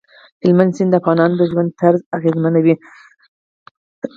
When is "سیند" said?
0.75-0.91